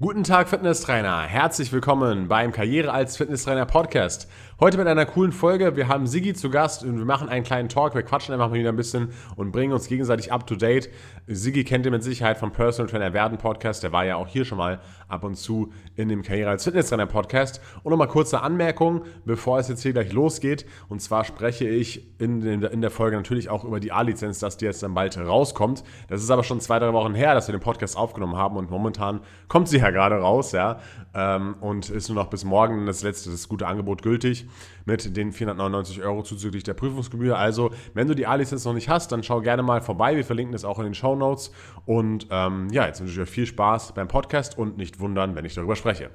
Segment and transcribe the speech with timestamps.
[0.00, 1.22] Guten Tag, Fitnesstrainer.
[1.22, 4.28] Herzlich willkommen beim Karriere als Fitnesstrainer Podcast.
[4.60, 5.74] Heute mit einer coolen Folge.
[5.74, 7.96] Wir haben Sigi zu Gast und wir machen einen kleinen Talk.
[7.96, 10.88] Wir quatschen einfach mal wieder ein bisschen und bringen uns gegenseitig up to date.
[11.26, 13.82] Sigi kennt ihr mit Sicherheit vom Personal Trainer Werden Podcast.
[13.82, 17.06] Der war ja auch hier schon mal ab und zu in dem Karriere als Fitnesstrainer
[17.06, 17.60] Podcast.
[17.82, 20.66] Und nochmal kurze Anmerkung, bevor es jetzt hier gleich losgeht.
[20.88, 24.56] Und zwar spreche ich in, den, in der Folge natürlich auch über die A-Lizenz, dass
[24.56, 25.82] die jetzt dann bald rauskommt.
[26.08, 28.70] Das ist aber schon zwei, drei Wochen her, dass wir den Podcast aufgenommen haben und
[28.70, 30.80] momentan kommt sie ja gerade raus, ja.
[31.14, 34.46] Ähm, und ist nur noch bis morgen das letzte, das gute Angebot gültig
[34.88, 37.36] mit den 499 Euro zuzüglich der Prüfungsgebühr.
[37.36, 40.16] Also, wenn du die A-Lizenz noch nicht hast, dann schau gerne mal vorbei.
[40.16, 41.52] Wir verlinken das auch in den Show Notes.
[41.84, 45.44] Und ähm, ja, jetzt wünsche ich euch viel Spaß beim Podcast und nicht wundern, wenn
[45.44, 46.10] ich darüber spreche.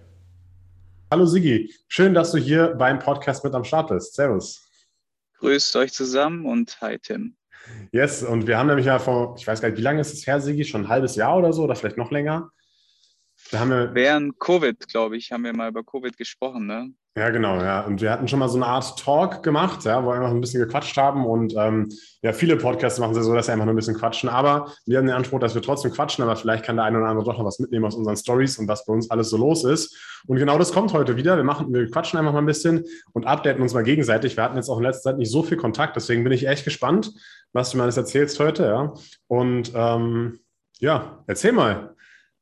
[1.11, 4.15] Hallo Sigi, schön, dass du hier beim Podcast mit am Start bist.
[4.15, 4.67] Servus.
[5.37, 7.35] Grüßt euch zusammen und hi Tim.
[7.91, 10.25] Yes, und wir haben nämlich ja vor, ich weiß gar nicht, wie lange ist es
[10.25, 10.65] her, Sigi?
[10.65, 12.49] Schon ein halbes Jahr oder so oder vielleicht noch länger?
[13.51, 16.91] Da haben wir, Während Covid, glaube ich, haben wir mal über Covid gesprochen, ne?
[17.15, 17.81] Ja, genau, ja.
[17.81, 20.41] Und wir hatten schon mal so eine Art Talk gemacht, ja, wo wir einfach ein
[20.41, 21.27] bisschen gequatscht haben.
[21.27, 21.89] Und ähm,
[22.23, 24.29] ja, viele Podcasts machen sie so, dass sie einfach nur ein bisschen quatschen.
[24.29, 27.09] Aber wir haben den Anspruch, dass wir trotzdem quatschen, aber vielleicht kann der eine oder
[27.09, 29.63] andere doch noch was mitnehmen aus unseren Stories und was bei uns alles so los
[29.63, 29.95] ist.
[30.25, 31.37] Und genau das kommt heute wieder.
[31.37, 34.35] Wir machen, wir quatschen einfach mal ein bisschen und updaten uns mal gegenseitig.
[34.35, 36.63] Wir hatten jetzt auch in letzter Zeit nicht so viel Kontakt, deswegen bin ich echt
[36.63, 37.11] gespannt,
[37.51, 38.93] was du mir alles erzählst heute, ja.
[39.27, 40.39] Und ähm,
[40.79, 41.93] ja, erzähl mal.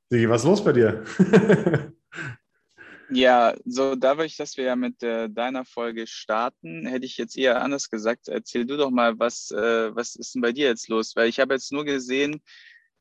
[0.09, 1.03] Sigi, was ist los bei dir?
[3.12, 7.62] ja, so dadurch, dass wir ja mit äh, deiner Folge starten, hätte ich jetzt eher
[7.62, 8.28] anders gesagt.
[8.28, 11.16] Erzähl du doch mal, was, äh, was ist denn bei dir jetzt los?
[11.16, 12.42] Weil ich habe jetzt nur gesehen,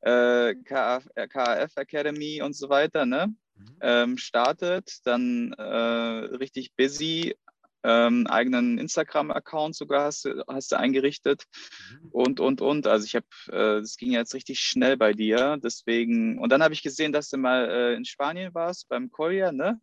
[0.01, 3.35] äh, KF, KAF Academy und so weiter, ne?
[3.55, 3.77] Mhm.
[3.81, 7.35] Ähm, startet, dann äh, richtig busy,
[7.83, 11.45] ähm, eigenen Instagram-Account sogar hast, hast du eingerichtet
[11.93, 12.09] mhm.
[12.11, 12.87] und, und, und.
[12.87, 15.59] Also ich habe, äh, das ging jetzt richtig schnell bei dir.
[15.63, 19.53] Deswegen, und dann habe ich gesehen, dass du mal äh, in Spanien warst, beim Collier,
[19.53, 19.81] ne?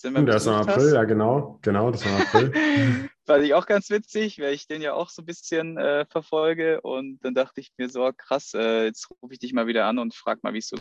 [0.00, 3.10] Sind wir das war im April, ja genau, genau, das war im April.
[3.26, 6.80] Fand ich auch ganz witzig, weil ich den ja auch so ein bisschen äh, verfolge
[6.80, 9.98] und dann dachte ich mir so, krass, äh, jetzt rufe ich dich mal wieder an
[9.98, 10.78] und frag mal, wie es so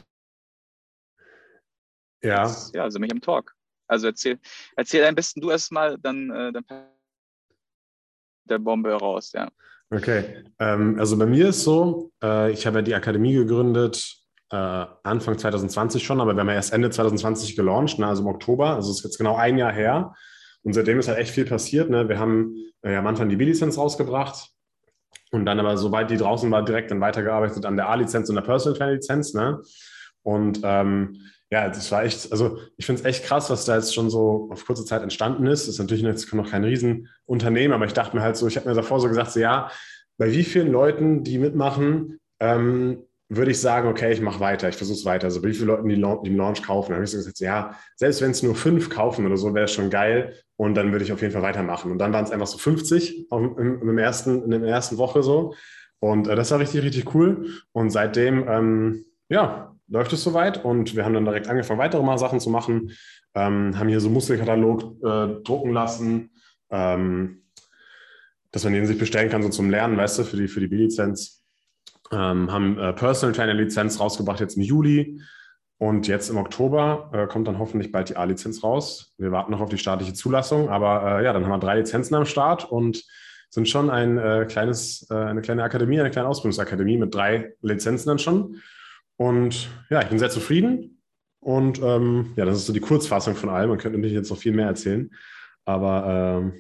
[2.24, 2.48] ja.
[2.48, 3.54] Jetzt, ja, also mich im Talk.
[3.88, 4.40] Also erzähl,
[4.78, 6.64] erzähl am besten du erstmal, dann, äh, dann
[8.46, 9.50] der Bombe raus, ja.
[9.90, 14.18] Okay, ähm, also bei mir ist so, äh, ich habe ja die Akademie gegründet
[14.52, 18.28] äh, Anfang 2020 schon, aber wir haben ja erst Ende 2020 gelauncht, ne, also im
[18.28, 20.14] Oktober, also ist jetzt genau ein Jahr her.
[20.64, 21.90] Und seitdem ist halt echt viel passiert.
[21.90, 22.10] Ne?
[22.10, 24.50] Wir haben äh, am Anfang die B-Lizenz rausgebracht
[25.32, 28.42] und dann aber, sobald die draußen war, direkt dann weitergearbeitet an der A-Lizenz und der
[28.42, 29.34] Personal Trainer Lizenz.
[29.34, 29.62] Ne?
[30.24, 31.22] Und ähm,
[31.52, 34.50] ja, das war echt, also ich finde es echt krass, was da jetzt schon so
[34.52, 35.64] auf kurze Zeit entstanden ist.
[35.64, 38.70] Das ist natürlich jetzt noch kein Riesenunternehmen, aber ich dachte mir halt so, ich habe
[38.70, 39.72] mir davor so gesagt, so ja,
[40.18, 44.76] bei wie vielen Leuten, die mitmachen, ähm, würde ich sagen, okay, ich mache weiter, ich
[44.76, 45.26] versuche es weiter.
[45.26, 47.76] Also wie vielen Leuten, die, die im Launch kaufen, da habe ich so gesagt, ja,
[47.96, 51.06] selbst wenn es nur fünf kaufen oder so, wäre es schon geil und dann würde
[51.06, 51.92] ich auf jeden Fall weitermachen.
[51.92, 55.54] Und dann waren es einfach so 50 im, im ersten, in der ersten Woche so.
[56.00, 57.48] Und äh, das war richtig, richtig cool.
[57.72, 62.18] Und seitdem, ähm, ja, läuft es soweit und wir haben dann direkt angefangen, weitere mal
[62.18, 62.92] Sachen zu machen.
[63.36, 66.32] Ähm, haben hier so Muskelkatalog äh, drucken lassen,
[66.72, 67.44] ähm,
[68.52, 70.68] dass man den sich bestellen kann, so zum Lernen, weißt du, für die, für die
[70.68, 71.39] B-Lizenz.
[72.12, 75.22] Ähm, haben äh, Personal Trainer Lizenz rausgebracht jetzt im Juli
[75.78, 79.14] und jetzt im Oktober äh, kommt dann hoffentlich bald die A-Lizenz raus.
[79.18, 82.16] Wir warten noch auf die staatliche Zulassung, aber äh, ja, dann haben wir drei Lizenzen
[82.16, 83.06] am Start und
[83.50, 88.10] sind schon ein äh, kleines, äh, eine kleine Akademie, eine kleine Ausbildungsakademie mit drei Lizenzen
[88.10, 88.58] dann schon.
[89.16, 91.02] Und ja, ich bin sehr zufrieden.
[91.40, 93.70] Und ähm, ja, das ist so die Kurzfassung von allem.
[93.70, 95.12] Man könnte natürlich jetzt noch viel mehr erzählen.
[95.66, 96.54] Aber ähm,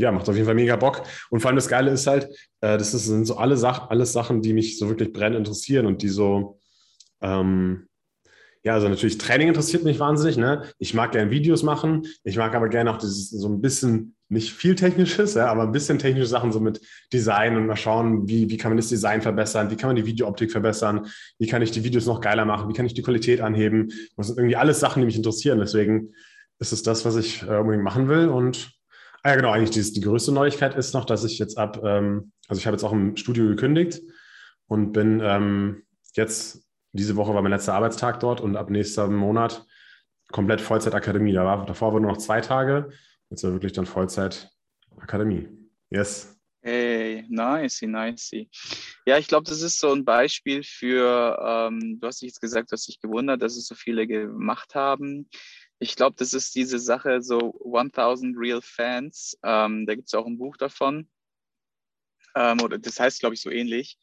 [0.00, 1.02] ja, macht auf jeden Fall mega Bock.
[1.30, 2.24] Und vor allem das Geile ist halt,
[2.60, 5.86] äh, das ist, sind so alle Sachen, alles Sachen, die mich so wirklich brennend interessieren
[5.86, 6.60] und die so,
[7.20, 7.86] ähm,
[8.62, 10.36] ja, also natürlich Training interessiert mich wahnsinnig.
[10.36, 10.64] Ne?
[10.78, 12.06] Ich mag gerne Videos machen.
[12.24, 15.72] Ich mag aber gerne auch dieses so ein bisschen nicht viel Technisches, ja, aber ein
[15.72, 16.80] bisschen technische Sachen so mit
[17.12, 20.06] Design und mal schauen, wie, wie kann man das Design verbessern, wie kann man die
[20.06, 21.08] Videooptik verbessern,
[21.38, 23.90] wie kann ich die Videos noch geiler machen, wie kann ich die Qualität anheben.
[24.16, 25.58] Das sind irgendwie alles Sachen, die mich interessieren.
[25.58, 26.12] Deswegen
[26.60, 28.28] ist es das, was ich äh, unbedingt machen will.
[28.28, 28.70] Und
[29.24, 32.58] ja, genau, eigentlich die, die größte Neuigkeit ist noch, dass ich jetzt ab, ähm, also
[32.58, 34.00] ich habe jetzt auch im Studio gekündigt
[34.66, 35.82] und bin ähm,
[36.14, 39.64] jetzt, diese Woche war mein letzter Arbeitstag dort und ab nächsten Monat
[40.32, 41.32] komplett Vollzeitakademie.
[41.32, 42.90] Da war, davor waren nur noch zwei Tage
[43.30, 44.50] Jetzt ja wirklich dann Vollzeit
[44.98, 45.48] Akademie.
[45.88, 46.36] Yes.
[46.62, 48.32] Hey, nice, nice.
[49.06, 52.70] Ja, ich glaube, das ist so ein Beispiel für, ähm, du hast dich jetzt gesagt,
[52.70, 55.28] du hast dich gewundert, dass es so viele gemacht haben.
[55.82, 59.38] Ich glaube, das ist diese Sache, so 1000 Real Fans.
[59.42, 61.08] Ähm, da gibt es auch ein Buch davon.
[62.34, 63.98] Ähm, oder das heißt, glaube ich, so ähnlich.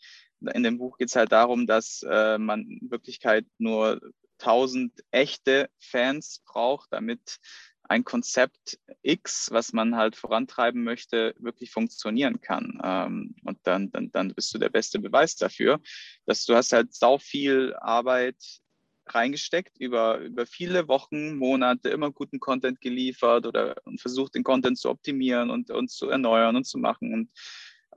[0.53, 4.01] In dem Buch geht es halt darum, dass äh, man in Wirklichkeit nur
[4.39, 7.37] tausend echte Fans braucht, damit
[7.83, 12.79] ein Konzept X, was man halt vorantreiben möchte, wirklich funktionieren kann.
[12.83, 15.79] Ähm, und dann, dann, dann bist du der beste Beweis dafür,
[16.25, 18.35] dass du hast halt sau viel Arbeit
[19.15, 24.77] reingesteckt über, über viele Wochen, Monate, immer guten Content geliefert oder und versucht, den Content
[24.77, 27.13] zu optimieren und, und zu erneuern und zu machen.
[27.13, 27.29] Und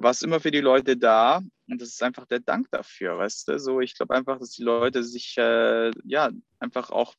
[0.01, 1.43] warst immer für die Leute da.
[1.69, 3.59] Und das ist einfach der Dank dafür, weißt du?
[3.59, 7.15] So, ich glaube einfach, dass die Leute sich äh, ja einfach auch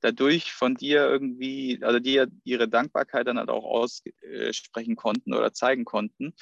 [0.00, 5.84] dadurch von dir irgendwie, also dir ihre Dankbarkeit dann halt auch aussprechen konnten oder zeigen
[5.84, 6.34] konnten.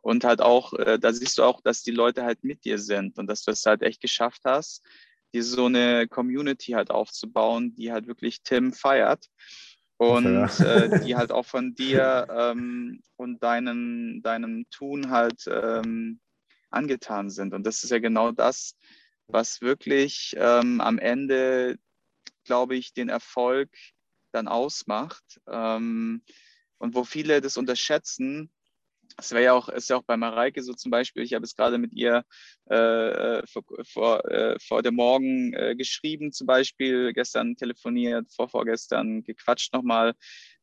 [0.00, 3.18] Und halt auch, äh, da siehst du auch, dass die Leute halt mit dir sind
[3.18, 4.84] und dass du es halt echt geschafft hast,
[5.32, 9.26] dir so eine Community halt aufzubauen, die halt wirklich Tim feiert
[9.96, 16.20] und äh, die halt auch von dir ähm, und deinem, deinem Tun halt ähm,
[16.70, 17.54] angetan sind.
[17.54, 18.76] Und das ist ja genau das,
[19.26, 21.78] was wirklich ähm, am Ende
[22.44, 23.70] glaube ich, den Erfolg
[24.32, 25.40] dann ausmacht.
[25.46, 26.22] Ähm,
[26.78, 28.50] und wo viele das unterschätzen,
[29.18, 31.54] es wäre ja auch, ist ja auch bei Mareike so zum Beispiel, ich habe es
[31.54, 32.24] gerade mit ihr
[32.70, 38.48] äh, äh vor, vor, äh, vor dem Morgen äh, geschrieben, zum Beispiel, gestern telefoniert, vor
[38.48, 40.14] vorgestern gequatscht nochmal.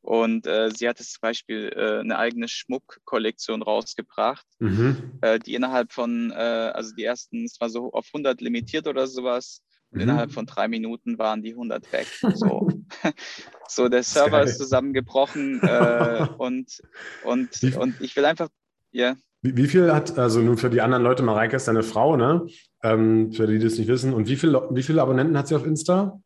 [0.02, 5.20] Und äh, sie hat es zum Beispiel äh, eine eigene Schmuckkollektion rausgebracht, mhm.
[5.46, 9.62] die innerhalb von, also die ersten, es war so auf 100 limitiert oder sowas,
[9.92, 10.02] und mhm.
[10.04, 12.08] innerhalb von drei Minuten waren die 100 weg.
[12.36, 12.68] So,
[13.68, 16.82] so der Server ist, ist zusammengebrochen äh, und,
[17.24, 18.50] und, und ich will einfach,
[18.92, 19.16] ja.
[19.42, 22.46] Wie, wie, viel hat, also nur für die anderen Leute, Mareike ist deine Frau, ne?
[22.84, 24.14] Ähm, für die, die das nicht wissen.
[24.14, 26.22] Und wie, viel, wie viele Abonnenten hat sie auf Insta?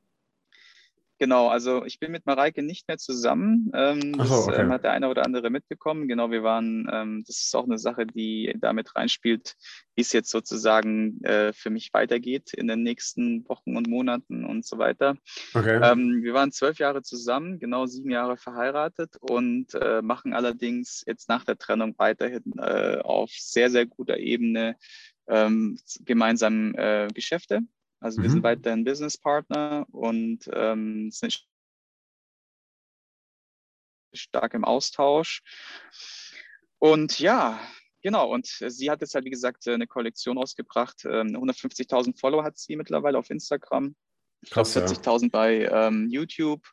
[1.23, 3.71] Genau, also ich bin mit Mareike nicht mehr zusammen.
[3.73, 4.59] Ähm, das so, okay.
[4.59, 6.09] ähm, hat der eine oder andere mitbekommen.
[6.09, 9.55] Genau, wir waren, ähm, das ist auch eine Sache, die damit reinspielt,
[9.95, 14.65] wie es jetzt sozusagen äh, für mich weitergeht in den nächsten Wochen und Monaten und
[14.65, 15.15] so weiter.
[15.53, 15.79] Okay.
[15.81, 21.29] Ähm, wir waren zwölf Jahre zusammen, genau sieben Jahre verheiratet und äh, machen allerdings jetzt
[21.29, 24.75] nach der Trennung weiterhin äh, auf sehr, sehr guter Ebene
[25.29, 27.61] ähm, gemeinsam äh, Geschäfte.
[28.03, 28.33] Also wir mhm.
[28.33, 31.47] sind weiterhin Businesspartner und ähm, sind
[34.11, 35.41] stark im Austausch.
[36.79, 37.61] Und ja,
[38.01, 38.29] genau.
[38.29, 41.05] Und sie hat jetzt halt, wie gesagt, eine Kollektion ausgebracht.
[41.05, 43.95] 150.000 ähm, Follower hat sie mittlerweile auf Instagram.
[44.49, 45.29] Glaube 40.000 ja.
[45.31, 46.67] bei ähm, YouTube.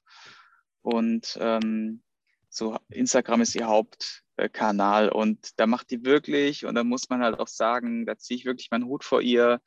[0.83, 2.03] Und ähm,
[2.49, 5.11] so Instagram ist ihr Hauptkanal.
[5.11, 8.47] Und da macht die wirklich, und da muss man halt auch sagen, da ziehe ich
[8.47, 9.61] wirklich meinen Hut vor ihr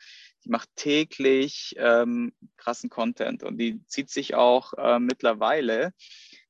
[0.44, 5.94] die macht täglich ähm, krassen Content und die zieht sich auch äh, mittlerweile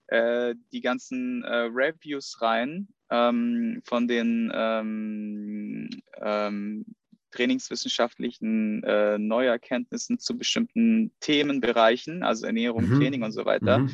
[0.08, 5.90] äh, die ganzen äh, Reviews rein ähm, von den ähm,
[6.22, 6.86] ähm
[7.34, 13.00] trainingswissenschaftlichen äh, Neuerkenntnissen zu bestimmten Themenbereichen, also Ernährung, mhm.
[13.00, 13.80] Training und so weiter.
[13.80, 13.92] Mhm.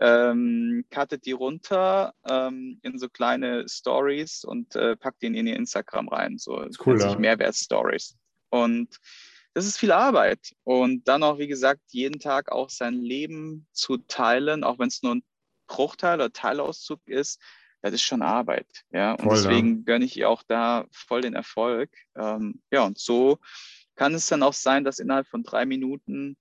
[0.00, 5.56] Ähm, cuttet die runter ähm, in so kleine Stories und äh, packt die in ihr
[5.56, 6.38] Instagram rein.
[6.38, 7.18] So cool, ja.
[7.18, 8.16] Mehrwert-Stories.
[8.50, 8.96] Und
[9.58, 10.54] das ist viel Arbeit.
[10.62, 15.02] Und dann auch, wie gesagt, jeden Tag auch sein Leben zu teilen, auch wenn es
[15.02, 15.24] nur ein
[15.66, 17.40] Bruchteil oder Teilauszug ist,
[17.82, 18.84] das ist schon Arbeit.
[18.90, 19.82] Ja, und voll, deswegen ja.
[19.84, 21.90] gönne ich ihr auch da voll den Erfolg.
[22.16, 23.38] Ähm, ja, und so
[23.96, 26.36] kann es dann auch sein, dass innerhalb von drei Minuten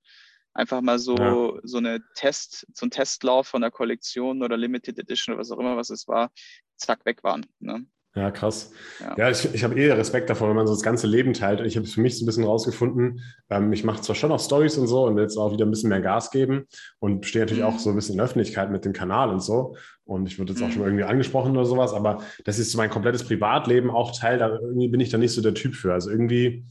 [0.53, 1.59] einfach mal so, ja.
[1.63, 5.59] so eine Test, so ein Testlauf von der Kollektion oder Limited Edition oder was auch
[5.59, 6.31] immer, was es war,
[6.75, 7.47] zack, weg waren.
[7.59, 7.83] Ne?
[8.17, 8.71] Ja, krass.
[9.00, 11.59] Ja, ja ich, ich habe eh Respekt davor, wenn man so das ganze Leben teilt.
[11.59, 13.21] Und ich habe es für mich so ein bisschen rausgefunden.
[13.51, 15.69] Ähm, ich mache zwar schon auch Stories und so und will jetzt auch wieder ein
[15.69, 16.65] bisschen mehr Gas geben
[16.97, 17.69] und stehe natürlich mhm.
[17.69, 19.75] auch so ein bisschen in der Öffentlichkeit mit dem Kanal und so.
[20.03, 20.88] Und ich wurde jetzt auch schon mhm.
[20.88, 24.39] irgendwie angesprochen oder sowas, aber das ist so mein komplettes Privatleben auch Teil.
[24.39, 25.93] Da irgendwie bin ich da nicht so der Typ für.
[25.93, 26.65] Also irgendwie,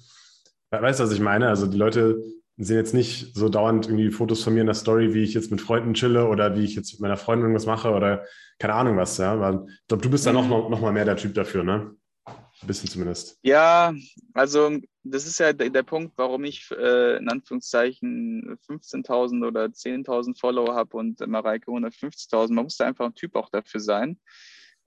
[0.71, 1.49] weißt du, was ich meine?
[1.49, 2.21] Also die Leute
[2.57, 5.51] sehen jetzt nicht so dauernd irgendwie Fotos von mir in der Story, wie ich jetzt
[5.51, 8.25] mit Freunden chille oder wie ich jetzt mit meiner Freundin irgendwas mache oder
[8.59, 9.39] keine Ahnung was, ja.
[9.39, 10.71] Weil ich glaube, du bist da noch, mhm.
[10.71, 11.95] noch mal mehr der Typ dafür, ne?
[12.27, 13.39] Ein bisschen zumindest.
[13.43, 13.95] Ja,
[14.33, 20.39] also das ist ja der, der Punkt, warum ich äh, in Anführungszeichen 15.000 oder 10.000
[20.39, 22.55] Follower habe und Mareike 150.000.
[22.55, 24.19] Man muss da einfach ein Typ auch dafür sein.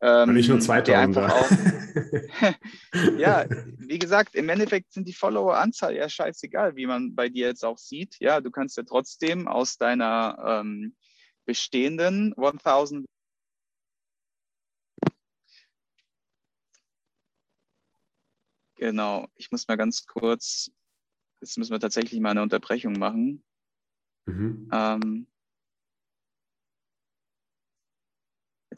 [0.01, 1.17] Ähm, nicht nur 2000.
[1.17, 1.51] Auch,
[3.17, 3.45] ja,
[3.77, 7.77] wie gesagt, im Endeffekt sind die Follower-Anzahl ja scheißegal, wie man bei dir jetzt auch
[7.77, 8.15] sieht.
[8.19, 10.95] Ja, du kannst ja trotzdem aus deiner ähm,
[11.45, 13.05] bestehenden 1000
[18.75, 20.71] Genau, ich muss mal ganz kurz,
[21.41, 23.43] jetzt müssen wir tatsächlich mal eine Unterbrechung machen.
[24.25, 24.69] Mhm.
[24.71, 25.27] Ähm,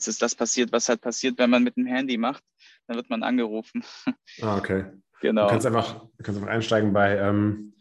[0.02, 2.44] Jetzt ist das passiert, was halt passiert, wenn man mit dem Handy macht,
[2.88, 3.84] dann wird man angerufen.
[4.42, 4.86] Ah, okay.
[5.22, 5.44] Genau.
[5.44, 7.76] Du kannst einfach, du kannst einfach einsteigen bei ähm,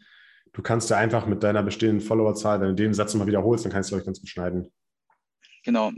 [0.53, 3.71] du kannst ja einfach mit deiner bestehenden Followerzahl, wenn du den Satz mal wiederholst, dann
[3.71, 4.71] kannst du euch ganz gut schneiden.
[5.63, 5.91] Genau.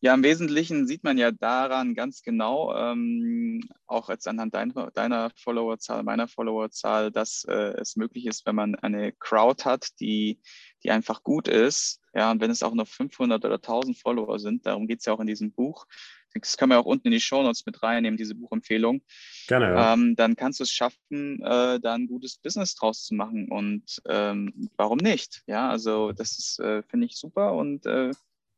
[0.00, 5.32] Ja, im Wesentlichen sieht man ja daran ganz genau, ähm, auch jetzt anhand dein, deiner
[5.42, 10.40] Followerzahl, meiner Followerzahl, dass äh, es möglich ist, wenn man eine Crowd hat, die,
[10.84, 12.00] die einfach gut ist.
[12.16, 15.12] Ja, und wenn es auch nur 500 oder 1000 Follower sind, darum geht es ja
[15.12, 15.86] auch in diesem Buch.
[16.32, 19.02] Das können wir auch unten in die Show Notes mit reinnehmen, diese Buchempfehlung.
[19.48, 19.66] Gerne.
[19.66, 19.92] Ja.
[19.92, 23.48] Ähm, dann kannst du es schaffen, äh, da ein gutes Business draus zu machen.
[23.50, 25.42] Und ähm, warum nicht?
[25.46, 28.12] Ja, also das ist, äh, finde ich super und äh,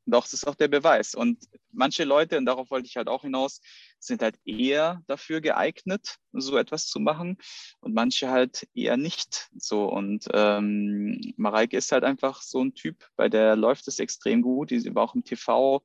[0.06, 1.14] doch, das ist auch der Beweis.
[1.14, 3.60] Und manche Leute, und darauf wollte ich halt auch hinaus,
[3.98, 7.38] sind halt eher dafür geeignet, so etwas zu machen
[7.80, 9.86] und manche halt eher nicht so.
[9.86, 14.70] Und ähm, Mareike ist halt einfach so ein Typ, bei der läuft es extrem gut.
[14.70, 15.82] Die war auch im TV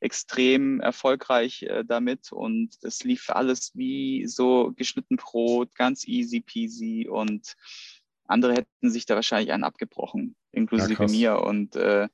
[0.00, 7.08] extrem erfolgreich äh, damit und es lief alles wie so geschnitten Brot, ganz easy peasy
[7.08, 7.56] und
[8.26, 11.40] andere hätten sich da wahrscheinlich einen abgebrochen, inklusive ja, mir.
[11.40, 12.08] Und äh,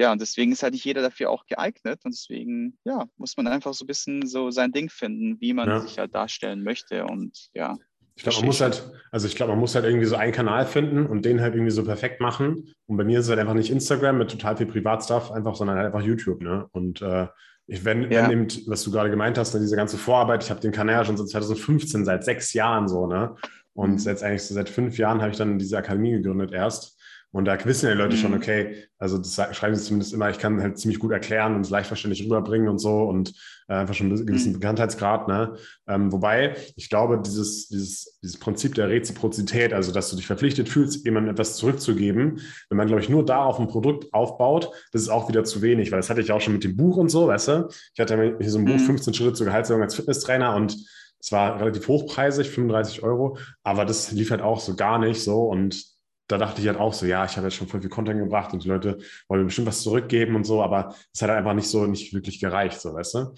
[0.00, 2.00] ja, und deswegen ist halt nicht jeder dafür auch geeignet.
[2.04, 5.68] Und deswegen, ja, muss man einfach so ein bisschen so sein Ding finden, wie man
[5.68, 5.80] ja.
[5.80, 7.04] sich halt darstellen möchte.
[7.04, 7.76] Und ja.
[8.16, 10.64] Ich glaube, man muss halt, also ich glaube, man muss halt irgendwie so einen Kanal
[10.64, 12.72] finden und den halt irgendwie so perfekt machen.
[12.86, 15.76] Und bei mir ist es halt einfach nicht Instagram mit total viel Privatstuff, einfach, sondern
[15.76, 16.66] halt einfach YouTube, ne?
[16.72, 17.26] Und äh,
[17.66, 18.22] ich, wenn, ja.
[18.22, 21.04] wenn eben, was du gerade gemeint hast, ne, diese ganze Vorarbeit, ich habe den Kanal
[21.04, 23.36] schon seit 2015, seit sechs Jahren so, ne?
[23.74, 23.98] Und mhm.
[23.98, 26.99] jetzt eigentlich so seit fünf Jahren habe ich dann diese Akademie gegründet erst.
[27.32, 28.20] Und da wissen ja die Leute mhm.
[28.20, 31.60] schon, okay, also das schreiben sie zumindest immer, ich kann halt ziemlich gut erklären und
[31.60, 33.32] es leicht verständlich rüberbringen und so und
[33.68, 34.54] äh, einfach schon einen gewissen mhm.
[34.58, 35.28] Bekanntheitsgrad.
[35.28, 35.54] Ne?
[35.86, 40.68] Ähm, wobei, ich glaube, dieses, dieses, dieses Prinzip der Reziprozität, also dass du dich verpflichtet
[40.68, 45.08] fühlst, jemandem etwas zurückzugeben, wenn man, glaube ich, nur darauf ein Produkt aufbaut, das ist
[45.08, 47.28] auch wieder zu wenig, weil das hatte ich auch schon mit dem Buch und so,
[47.28, 47.68] weißt du?
[47.94, 48.80] Ich hatte hier so ein Buch, mhm.
[48.80, 50.76] 15 Schritte zur Gehaltserhöhung als Fitnesstrainer und
[51.20, 55.42] es war relativ hochpreisig, 35 Euro, aber das lief halt auch so gar nicht so
[55.42, 55.89] und
[56.30, 58.52] da dachte ich halt auch so, ja, ich habe jetzt schon voll viel Content gebracht
[58.52, 61.68] und die Leute wollen mir bestimmt was zurückgeben und so, aber es hat einfach nicht
[61.68, 63.34] so, nicht wirklich gereicht, so, weißt du?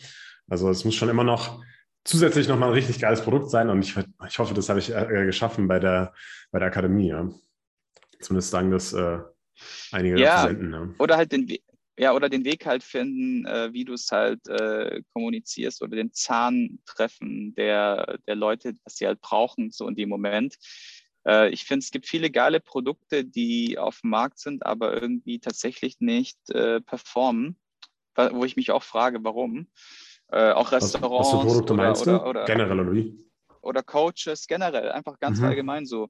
[0.49, 1.63] Also es muss schon immer noch
[2.05, 3.97] zusätzlich nochmal ein richtig geiles Produkt sein und ich,
[4.29, 6.13] ich hoffe, das habe ich äh, geschaffen bei der,
[6.51, 7.29] bei der Akademie, ja.
[8.21, 9.19] Zumindest sagen das äh,
[9.93, 10.89] einige ja, Studenten, ja.
[10.99, 11.49] Oder halt den,
[11.99, 16.13] ja, oder den Weg halt finden, äh, wie du es halt äh, kommunizierst oder den
[16.13, 20.57] Zahn treffen der, der Leute, was sie halt brauchen, so in dem Moment.
[21.27, 25.39] Äh, ich finde, es gibt viele geile Produkte, die auf dem Markt sind, aber irgendwie
[25.39, 27.57] tatsächlich nicht äh, performen,
[28.17, 29.69] wo ich mich auch frage, warum.
[30.29, 31.29] Äh, auch Restaurants.
[31.29, 33.19] Was, was für Produkte oder, meinst oder, oder, generell oder wie?
[33.61, 35.47] Oder Coaches generell, einfach ganz mhm.
[35.47, 36.09] allgemein so.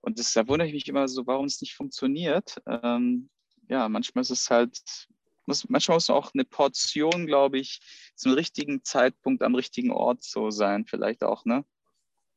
[0.00, 2.56] Und das, da wundere ich mich immer so, warum es nicht funktioniert.
[2.66, 3.30] Ähm,
[3.68, 4.78] ja, manchmal ist es halt,
[5.46, 7.80] muss, manchmal muss auch eine Portion, glaube ich,
[8.14, 11.64] zum richtigen Zeitpunkt am richtigen Ort so sein, vielleicht auch, ne?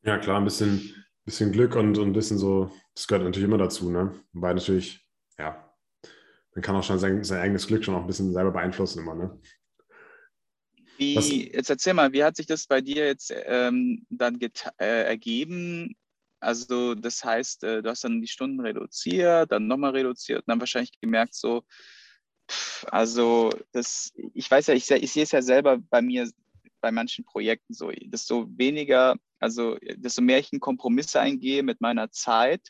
[0.03, 3.57] Ja, klar, ein bisschen bisschen Glück und, und ein bisschen so, das gehört natürlich immer
[3.57, 4.13] dazu, ne?
[4.33, 5.05] Weil natürlich,
[5.37, 5.73] ja,
[6.53, 9.15] man kann auch schon sein, sein eigenes Glück schon auch ein bisschen selber beeinflussen immer,
[9.15, 9.39] ne?
[10.97, 11.29] Wie, Was?
[11.29, 15.95] jetzt erzähl mal, wie hat sich das bei dir jetzt ähm, dann äh, ergeben?
[16.39, 20.59] Also das heißt, äh, du hast dann die Stunden reduziert, dann nochmal reduziert und dann
[20.59, 21.63] wahrscheinlich gemerkt, so,
[22.49, 26.29] pff, also das, ich weiß ja, ich, ich sehe es ja selber bei mir
[26.85, 27.89] bei manchen Projekten so.
[27.89, 32.61] Desto weniger, also desto mehr ich in Kompromisse eingehe mit meiner Zeit,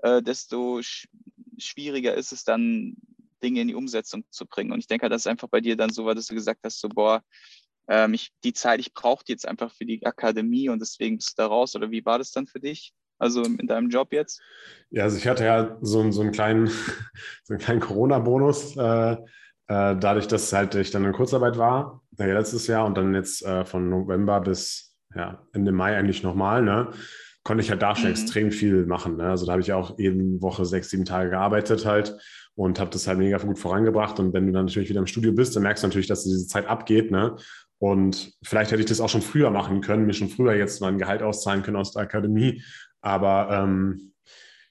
[0.00, 1.08] äh, desto sch
[1.56, 2.96] schwieriger ist es dann,
[3.42, 4.72] Dinge in die Umsetzung zu bringen.
[4.72, 6.78] Und ich denke, das ist einfach bei dir dann so war, dass du gesagt hast,
[6.78, 7.22] so, boah,
[7.88, 11.30] ähm, ich, die Zeit, ich brauche die jetzt einfach für die Akademie und deswegen bist
[11.30, 11.74] du da raus.
[11.74, 12.92] Oder wie war das dann für dich?
[13.18, 14.42] Also in deinem Job jetzt?
[14.90, 16.66] Ja, also ich hatte ja so, so einen kleinen,
[17.44, 18.76] so kleinen Corona-Bonus.
[18.76, 19.16] Äh,
[19.70, 23.46] äh, dadurch, dass halt ich dann in Kurzarbeit war, ja, letztes Jahr und dann jetzt
[23.46, 26.88] äh, von November bis ja, Ende Mai eigentlich nochmal, ne,
[27.44, 28.10] konnte ich halt da schon mhm.
[28.10, 29.16] extrem viel machen.
[29.16, 29.30] Ne?
[29.30, 32.18] Also da habe ich auch eben Woche sechs, sieben Tage gearbeitet halt
[32.56, 34.18] und habe das halt mega gut vorangebracht.
[34.18, 36.48] Und wenn du dann natürlich wieder im Studio bist, dann merkst du natürlich, dass diese
[36.48, 37.12] Zeit abgeht.
[37.12, 37.36] Ne?
[37.78, 40.88] Und vielleicht hätte ich das auch schon früher machen können, mir schon früher jetzt mal
[40.88, 42.62] ein Gehalt auszahlen können aus der Akademie.
[43.02, 44.14] Aber ähm,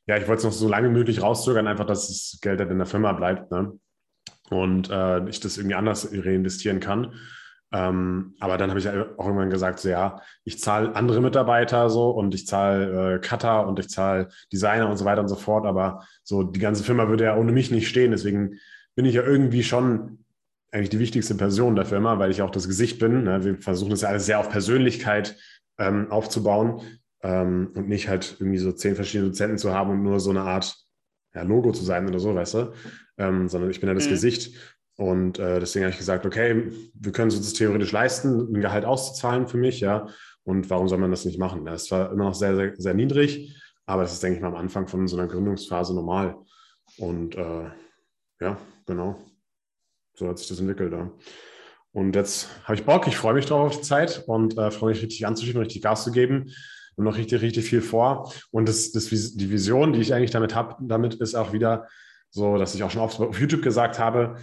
[0.07, 2.69] ja, ich wollte es noch so lange wie möglich rauszögern, einfach, dass das Geld halt
[2.69, 3.49] in der Firma bleibt.
[3.49, 3.79] Ne?
[4.49, 7.13] Und äh, ich das irgendwie anders reinvestieren kann.
[7.71, 12.09] Ähm, aber dann habe ich auch irgendwann gesagt, so, ja, ich zahle andere Mitarbeiter so
[12.09, 15.65] und ich zahle äh, Cutter und ich zahle Designer und so weiter und so fort.
[15.65, 18.11] Aber so die ganze Firma würde ja ohne mich nicht stehen.
[18.11, 18.55] Deswegen
[18.95, 20.25] bin ich ja irgendwie schon
[20.71, 23.23] eigentlich die wichtigste Person der Firma, weil ich auch das Gesicht bin.
[23.23, 23.43] Ne?
[23.43, 25.35] Wir versuchen das ja alles sehr auf Persönlichkeit
[25.77, 26.81] ähm, aufzubauen
[27.21, 30.41] ähm, und nicht halt irgendwie so zehn verschiedene Dozenten zu haben und nur so eine
[30.41, 30.75] Art
[31.33, 32.73] ja, Logo zu sein oder so, weißt du?
[33.17, 34.11] Ähm, sondern ich bin ja das mhm.
[34.11, 34.55] Gesicht.
[34.95, 38.83] Und äh, deswegen habe ich gesagt, okay, wir können uns das theoretisch leisten, ein Gehalt
[38.83, 40.07] auszuzahlen für mich, ja.
[40.43, 41.65] Und warum soll man das nicht machen?
[41.67, 43.55] Es war immer noch sehr, sehr, sehr niedrig,
[43.85, 46.35] Aber das ist, denke ich mal, am Anfang von so einer Gründungsphase normal.
[46.97, 47.69] Und äh,
[48.41, 49.15] ja, genau.
[50.15, 50.91] So hat sich das entwickelt.
[50.91, 51.11] Ja.
[51.91, 54.91] Und jetzt habe ich Bock, ich freue mich drauf auf die Zeit und äh, freue
[54.91, 56.51] mich richtig anzuschieben, richtig Gas zu geben
[56.99, 58.31] und noch richtig, richtig viel vor.
[58.51, 61.87] Und das, das, die Vision, die ich eigentlich damit habe, damit ist auch wieder
[62.29, 64.35] so, dass ich auch schon oft auf YouTube gesagt habe,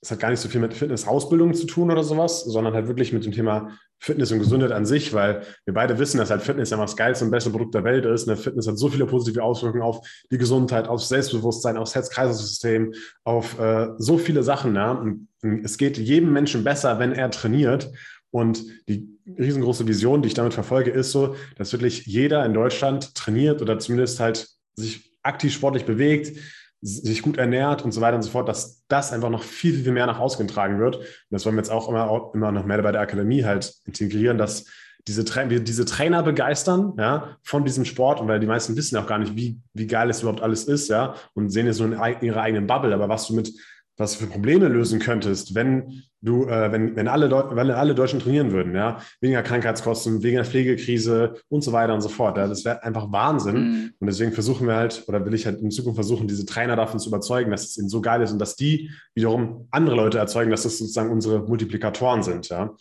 [0.00, 3.12] es hat gar nicht so viel mit Fitness-Ausbildung zu tun oder sowas, sondern halt wirklich
[3.12, 6.70] mit dem Thema Fitness und Gesundheit an sich, weil wir beide wissen, dass halt Fitness
[6.70, 8.26] ja das geilste und beste Produkt der Welt ist.
[8.26, 8.36] Ne?
[8.36, 13.88] Fitness hat so viele positive Auswirkungen auf die Gesundheit, aufs Selbstbewusstsein, aufs Herz-Kreislauf-System, auf äh,
[13.98, 14.74] so viele Sachen.
[14.74, 14.92] Ja?
[14.92, 17.90] Und es geht jedem Menschen besser, wenn er trainiert.
[18.30, 23.14] Und die riesengroße Vision, die ich damit verfolge, ist so, dass wirklich jeder in Deutschland
[23.14, 26.36] trainiert oder zumindest halt sich aktiv sportlich bewegt,
[26.82, 29.92] sich gut ernährt und so weiter und so fort, dass das einfach noch viel, viel
[29.92, 30.96] mehr nach außen getragen wird.
[30.96, 34.36] Und das wollen wir jetzt auch immer, immer noch mehr bei der Akademie halt integrieren,
[34.36, 34.66] dass
[35.06, 39.06] diese, wir diese Trainer begeistern, ja, von diesem Sport und weil die meisten wissen auch
[39.06, 42.20] gar nicht, wie, wie geil es überhaupt alles ist, ja, und sehen es nur in
[42.22, 43.50] ihrer eigenen Bubble, aber was du mit
[43.96, 48.18] was du für Probleme lösen könntest, wenn du, äh, wenn, wenn, alle wenn alle Deutschen
[48.18, 52.36] trainieren würden, ja, weniger Krankheitskosten, weniger Pflegekrise und so weiter und so fort.
[52.36, 53.56] Ja, das wäre einfach Wahnsinn.
[53.56, 53.92] Mhm.
[53.98, 56.98] Und deswegen versuchen wir halt, oder will ich halt in Zukunft versuchen, diese Trainer davon
[56.98, 60.50] zu überzeugen, dass es ihnen so geil ist und dass die wiederum andere Leute erzeugen,
[60.50, 62.74] dass das sozusagen unsere Multiplikatoren sind, ja.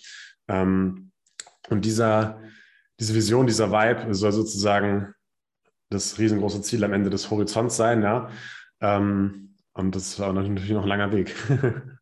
[0.47, 1.11] Ähm,
[1.69, 2.39] und dieser,
[2.99, 5.13] diese Vision, dieser Vibe soll sozusagen
[5.89, 8.29] das riesengroße Ziel am Ende des Horizonts sein, ja.
[8.81, 11.35] Ähm, und das war natürlich noch ein langer Weg.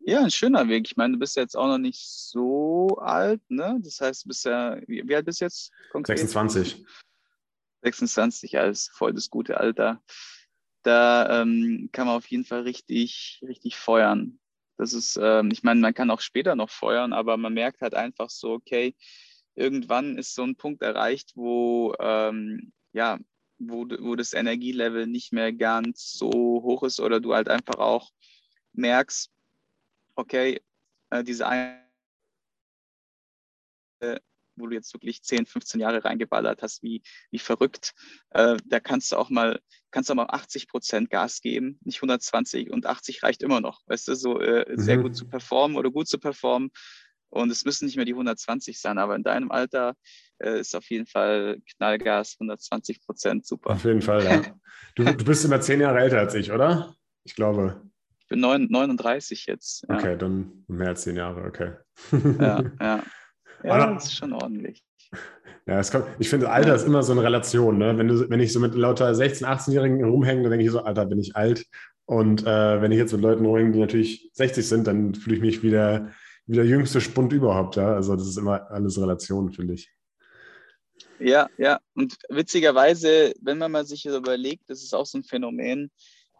[0.00, 0.86] ja, ein schöner Weg.
[0.86, 3.78] Ich meine, du bist jetzt auch noch nicht so alt, ne?
[3.82, 6.18] Das heißt, du bist ja, wie, wie alt bist du jetzt konkret?
[6.18, 6.84] 26.
[7.82, 10.02] 26, ja, ist voll das gute Alter.
[10.82, 14.38] Da ähm, kann man auf jeden Fall richtig, richtig feuern.
[14.76, 17.94] Das ist, ähm, ich meine, man kann auch später noch feuern, aber man merkt halt
[17.94, 18.94] einfach so, okay,
[19.54, 23.18] irgendwann ist so ein Punkt erreicht, wo ähm, ja,
[23.58, 28.10] wo, wo das Energielevel nicht mehr ganz so hoch ist oder du halt einfach auch
[28.72, 29.30] merkst,
[30.14, 30.60] okay,
[31.10, 31.82] äh, diese eine,
[34.56, 37.94] wo du jetzt wirklich 10, 15 Jahre reingeballert hast, wie, wie verrückt,
[38.30, 42.70] äh, da kannst du auch mal, kannst du mal 80 Prozent Gas geben, nicht 120
[42.70, 45.02] und 80 reicht immer noch, weißt du, so äh, sehr mhm.
[45.02, 46.70] gut zu performen oder gut zu performen
[47.36, 49.94] und es müssen nicht mehr die 120 sein, aber in deinem Alter
[50.38, 53.70] äh, ist auf jeden Fall Knallgas 120 Prozent super.
[53.70, 54.42] Auf jeden Fall, ja.
[54.94, 56.94] Du, du, bist immer zehn Jahre älter als ich, oder?
[57.24, 57.82] Ich glaube.
[58.20, 59.84] Ich bin 9, 39 jetzt.
[59.88, 59.96] Ja.
[59.96, 61.72] Okay, dann mehr als zehn Jahre, okay.
[62.40, 63.02] Ja, ja.
[63.64, 64.84] Ja, das ist schon ordentlich.
[65.66, 67.78] Ja, es kommt, ich finde, Alter ist immer so eine Relation.
[67.78, 67.96] Ne?
[67.98, 71.06] Wenn, du, wenn ich so mit lauter 16-, 18-Jährigen rumhänge, dann denke ich so, Alter,
[71.06, 71.66] bin ich alt.
[72.04, 75.42] Und äh, wenn ich jetzt mit Leuten rumhänge, die natürlich 60 sind, dann fühle ich
[75.42, 76.12] mich wieder
[76.46, 77.76] wie der jüngste Spund überhaupt.
[77.76, 77.94] Ja?
[77.94, 79.90] Also das ist immer alles Relation, finde ich.
[81.18, 81.80] Ja, ja.
[81.94, 85.90] Und witzigerweise, wenn man mal sich überlegt, das ist auch so ein Phänomen,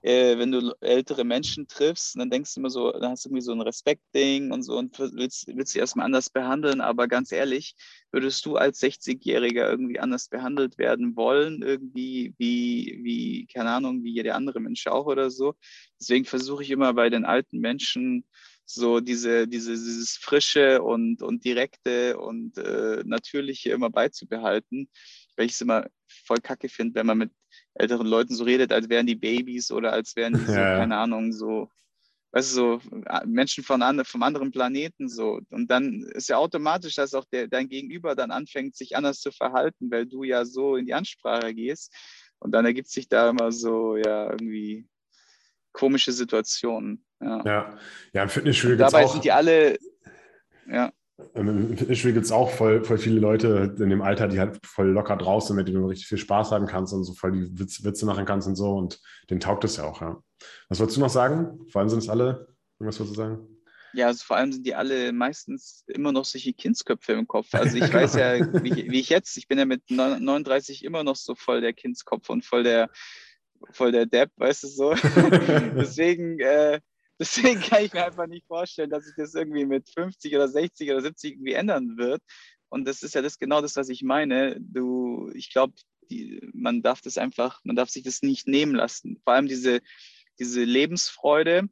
[0.02, 3.42] äh, wenn du ältere Menschen triffst, dann denkst du immer so, dann hast du irgendwie
[3.42, 6.80] so ein Respektding und so und willst, willst sie erstmal anders behandeln.
[6.80, 7.74] Aber ganz ehrlich,
[8.12, 14.12] würdest du als 60-Jähriger irgendwie anders behandelt werden wollen, irgendwie wie, wie, keine Ahnung, wie
[14.12, 15.54] jeder andere Mensch auch oder so?
[15.98, 18.24] Deswegen versuche ich immer bei den alten Menschen,
[18.66, 24.90] so diese, diese, dieses Frische und, und Direkte und äh, Natürliche immer beizubehalten,
[25.36, 27.32] weil ich es immer voll kacke finde, wenn man mit
[27.74, 30.78] älteren Leuten so redet, als wären die Babys oder als wären die so, ja.
[30.78, 31.70] keine Ahnung, so,
[32.32, 35.40] weißt du, so Menschen von an, vom anderen Planeten so.
[35.50, 39.30] Und dann ist ja automatisch, dass auch der, dein Gegenüber dann anfängt, sich anders zu
[39.30, 41.94] verhalten, weil du ja so in die Ansprache gehst.
[42.40, 44.86] Und dann ergibt sich da immer so, ja, irgendwie
[45.72, 47.05] komische Situationen.
[47.20, 47.78] Ja, ja,
[48.12, 48.98] ja im Fitnessstudio gibt es auch.
[48.98, 49.78] Dabei sind die alle,
[50.68, 50.92] ja.
[51.34, 54.88] Im Fitnessstudio gibt es auch voll, voll viele Leute in dem Alter, die halt voll
[54.88, 57.84] locker draußen, mit denen du richtig viel Spaß haben kannst und so voll die Witze,
[57.84, 58.74] Witze machen kannst und so.
[58.74, 59.00] Und
[59.30, 60.22] denen taugt es ja auch, ja.
[60.68, 61.66] Was wolltest du noch sagen?
[61.70, 63.56] Vor allem sind es alle, irgendwas wolltest du sagen?
[63.94, 67.54] Ja, also vor allem sind die alle meistens immer noch solche Kindsköpfe im Kopf.
[67.54, 71.16] Also ich weiß ja, wie, wie, ich jetzt, ich bin ja mit 39 immer noch
[71.16, 72.90] so voll der Kindskopf und voll der,
[73.70, 74.94] voll der Depp, weißt du so.
[75.78, 76.80] deswegen, äh,
[77.18, 80.90] deswegen kann ich mir einfach nicht vorstellen, dass sich das irgendwie mit 50 oder 60
[80.90, 82.22] oder 70 irgendwie ändern wird.
[82.68, 84.56] Und das ist ja das genau das, was ich meine.
[84.60, 85.74] Du, ich glaube,
[86.52, 89.20] man darf das einfach, man darf sich das nicht nehmen lassen.
[89.24, 89.80] Vor allem diese,
[90.38, 91.68] diese Lebensfreude.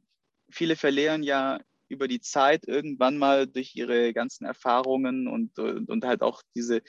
[0.49, 6.05] Viele verlieren ja über die Zeit irgendwann mal durch ihre ganzen Erfahrungen und, und, und
[6.05, 6.81] halt auch diese,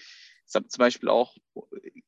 [0.46, 1.36] zum Beispiel auch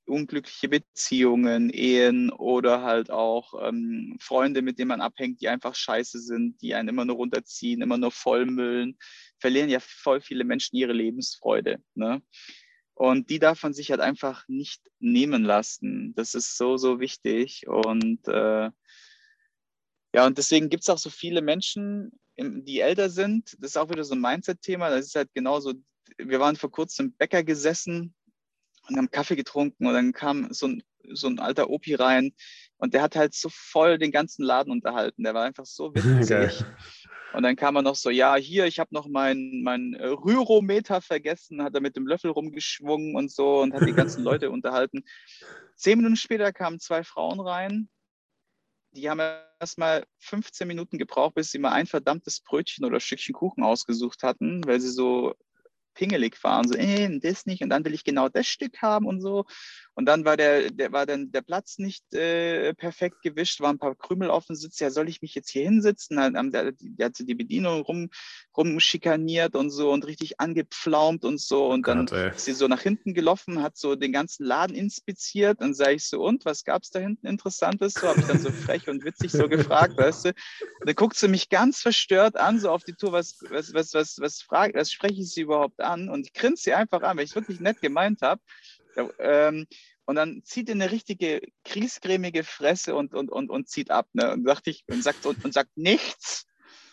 [0.06, 6.20] unglückliche Beziehungen, Ehen oder halt auch ähm, Freunde, mit denen man abhängt, die einfach scheiße
[6.20, 8.98] sind, die einen immer nur runterziehen, immer nur vollmüllen,
[9.38, 11.82] verlieren ja voll viele Menschen ihre Lebensfreude.
[11.94, 12.22] Ne?
[12.94, 16.14] Und die darf man sich halt einfach nicht nehmen lassen.
[16.16, 17.68] Das ist so, so wichtig.
[17.68, 18.70] Und äh,
[20.14, 23.56] ja, und deswegen gibt es auch so viele Menschen, die älter sind.
[23.60, 24.90] Das ist auch wieder so ein Mindset-Thema.
[24.90, 25.74] Das ist halt genauso.
[26.16, 28.14] Wir waren vor kurzem im Bäcker gesessen
[28.88, 32.32] und haben Kaffee getrunken und dann kam so ein, so ein alter Opi rein
[32.78, 35.24] und der hat halt so voll den ganzen Laden unterhalten.
[35.24, 36.28] Der war einfach so witzig.
[36.28, 36.52] Geil.
[37.34, 41.62] Und dann kam er noch so, ja, hier, ich habe noch meinen mein Rürometer vergessen,
[41.62, 45.04] hat er mit dem Löffel rumgeschwungen und so und hat die ganzen Leute unterhalten.
[45.76, 47.90] Zehn Minuten später kamen zwei Frauen rein,
[48.92, 49.20] die haben
[49.60, 54.22] erst mal 15 Minuten gebraucht, bis sie mal ein verdammtes Brötchen oder Stückchen Kuchen ausgesucht
[54.22, 55.34] hatten, weil sie so
[55.98, 59.20] pingelig waren, so, äh, das nicht und dann will ich genau das Stück haben und
[59.20, 59.44] so.
[59.98, 63.78] Und dann war der, der war dann der Platz nicht äh, perfekt gewischt, waren ein
[63.80, 64.78] paar Krümel auf dem Sitz.
[64.78, 66.18] Ja, soll ich mich jetzt hier hinsitzen?
[66.18, 68.08] Dann, der, der hat die Bedienung rum,
[68.56, 71.66] rumschikaniert und so und richtig angepflaumt und so.
[71.66, 75.60] Und dann Gott, ist sie so nach hinten gelaufen, hat so den ganzen Laden inspiziert.
[75.60, 77.94] Dann sage ich so, und was gab es da hinten Interessantes?
[77.94, 80.28] So habe ich dann so frech und witzig so gefragt, weißt du.
[80.28, 83.94] Und dann guckt sie mich ganz verstört an, so auf die Tour, was, was, was,
[83.94, 86.08] was, was, frag, was spreche ich sie überhaupt an?
[86.08, 88.40] Und ich grinse sie einfach an, weil ich es wirklich nett gemeint habe.
[89.18, 89.66] Ähm,
[90.04, 94.08] und dann zieht er eine richtige kriesgrämige Fresse und, und, und, und zieht ab.
[94.12, 94.32] Ne?
[94.32, 96.46] Und, sagt ich, und, sagt, und, und sagt nichts.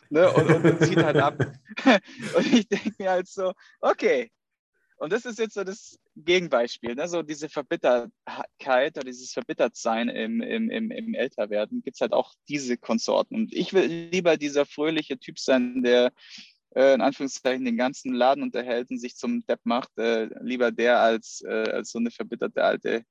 [0.10, 0.32] Ne?
[0.32, 1.38] Und, und, und zieht halt ab.
[2.36, 4.32] und ich denke mir halt so, okay.
[4.98, 6.96] Und das ist jetzt so das Gegenbeispiel.
[6.96, 7.08] Ne?
[7.08, 12.34] So diese Verbittertheit oder dieses Verbittertsein im, im, im, im Älterwerden gibt es halt auch
[12.48, 13.36] diese Konsorten.
[13.36, 16.12] Und ich will lieber dieser fröhliche Typ sein, der
[16.76, 21.42] in Anführungszeichen den ganzen Laden unterhält und sich zum Depp macht, äh, lieber der als,
[21.48, 23.06] äh, als so eine verbitterte alte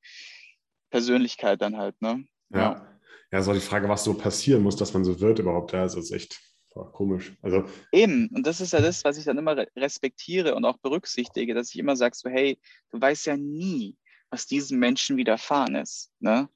[0.91, 2.01] Persönlichkeit dann halt.
[2.01, 2.27] Ne?
[2.51, 2.59] Ja.
[2.59, 2.91] ja.
[3.33, 5.97] Ja, so die Frage, was so passieren muss, dass man so wird überhaupt, ja, das
[5.97, 6.41] ist echt
[6.73, 7.33] boah, komisch.
[7.43, 11.53] Also, Eben, und das ist ja das, was ich dann immer respektiere und auch berücksichtige,
[11.53, 12.61] dass ich immer sage, so, hey,
[12.93, 13.97] du weißt ja nie,
[14.31, 16.49] was diesem Menschen widerfahren ist, ne?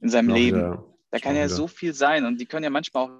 [0.00, 0.58] In seinem Leben.
[0.58, 1.54] Wieder, da kann ja wieder.
[1.54, 3.10] so viel sein und die können ja manchmal auch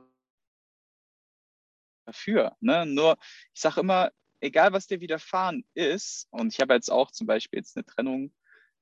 [2.05, 2.57] dafür.
[2.61, 2.87] Ne?
[2.87, 3.17] Nur,
[3.53, 7.59] ich sage immer, egal was dir widerfahren ist, und ich habe jetzt auch zum Beispiel
[7.59, 8.33] jetzt eine Trennung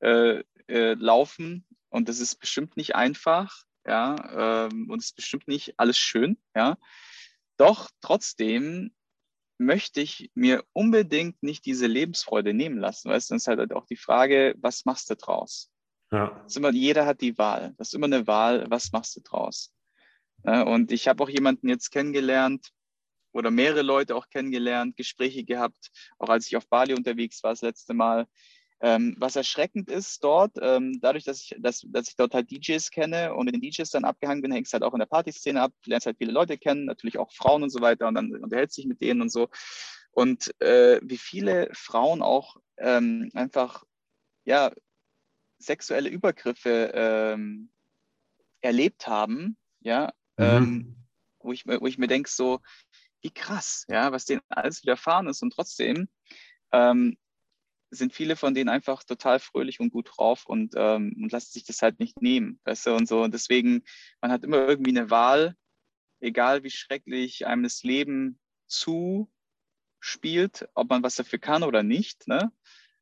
[0.00, 5.48] äh, äh, laufen und das ist bestimmt nicht einfach, ja, ähm, und es ist bestimmt
[5.48, 6.78] nicht alles schön, ja.
[7.56, 8.92] Doch trotzdem
[9.58, 13.10] möchte ich mir unbedingt nicht diese Lebensfreude nehmen lassen.
[13.10, 15.70] Weißt du, dann ist halt auch die Frage, was machst du draus?
[16.10, 16.44] Ja.
[16.54, 17.74] Immer, jeder hat die Wahl.
[17.78, 19.72] Das ist immer eine Wahl, was machst du draus?
[20.44, 22.70] Ja, und ich habe auch jemanden jetzt kennengelernt,
[23.32, 27.62] oder mehrere Leute auch kennengelernt, Gespräche gehabt, auch als ich auf Bali unterwegs war das
[27.62, 28.26] letzte Mal.
[28.84, 32.90] Ähm, was erschreckend ist dort, ähm, dadurch, dass ich, dass, dass ich dort halt DJs
[32.90, 35.72] kenne und mit den DJs dann abgehangen bin, hängst halt auch in der Partyszene ab,
[35.86, 38.86] lernst halt viele Leute kennen, natürlich auch Frauen und so weiter und dann unterhältst dich
[38.86, 39.48] mit denen und so.
[40.10, 43.84] Und äh, wie viele Frauen auch ähm, einfach,
[44.44, 44.72] ja,
[45.58, 47.70] sexuelle Übergriffe ähm,
[48.62, 50.44] erlebt haben, ja, mhm.
[50.44, 50.96] Ähm,
[51.38, 52.60] wo, ich, wo ich mir denke, so,
[53.22, 55.42] wie krass, ja, was denen alles widerfahren ist.
[55.42, 56.08] Und trotzdem
[56.72, 57.16] ähm,
[57.90, 61.64] sind viele von denen einfach total fröhlich und gut drauf und, ähm, und lassen sich
[61.64, 63.22] das halt nicht nehmen, weißt du, und so.
[63.22, 63.84] Und deswegen,
[64.20, 65.56] man hat immer irgendwie eine Wahl,
[66.20, 69.28] egal wie schrecklich einem das Leben zuspielt,
[70.74, 72.52] ob man was dafür kann oder nicht, ne?